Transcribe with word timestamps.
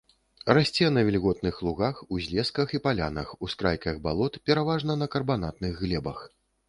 Расце 0.57 0.87
на 0.93 1.01
вільготных 1.09 1.59
лугах, 1.67 1.99
узлесках 2.17 2.73
і 2.77 2.81
палянах, 2.85 3.35
ускрайках 3.49 4.01
балот, 4.07 4.41
пераважна 4.51 4.93
на 5.03 5.07
карбанатных 5.17 5.73
глебах. 5.85 6.19